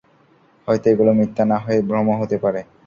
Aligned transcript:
হয়তো 0.67 0.85
এগুলো 0.93 1.11
মিথ্যা 1.19 1.43
না 1.45 1.57
হয়ে 1.63 1.79
ভ্রমও 1.89 2.19
হতে 2.21 2.37
পারে! 2.43 2.61